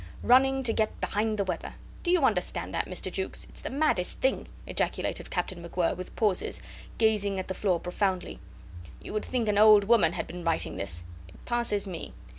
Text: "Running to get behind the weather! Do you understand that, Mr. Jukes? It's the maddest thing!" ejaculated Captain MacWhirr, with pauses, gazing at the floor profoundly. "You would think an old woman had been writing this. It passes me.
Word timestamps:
"Running 0.23 0.63
to 0.63 0.73
get 0.73 0.99
behind 0.99 1.37
the 1.37 1.43
weather! 1.43 1.75
Do 2.01 2.09
you 2.09 2.23
understand 2.23 2.73
that, 2.73 2.87
Mr. 2.87 3.11
Jukes? 3.11 3.45
It's 3.47 3.61
the 3.61 3.69
maddest 3.69 4.19
thing!" 4.19 4.47
ejaculated 4.65 5.29
Captain 5.29 5.61
MacWhirr, 5.63 5.95
with 5.95 6.15
pauses, 6.15 6.59
gazing 6.97 7.37
at 7.37 7.47
the 7.47 7.53
floor 7.53 7.79
profoundly. 7.79 8.39
"You 8.99 9.13
would 9.13 9.25
think 9.25 9.47
an 9.47 9.59
old 9.59 9.83
woman 9.83 10.13
had 10.13 10.25
been 10.25 10.43
writing 10.43 10.75
this. 10.77 11.03
It 11.27 11.45
passes 11.45 11.85
me. 11.85 12.13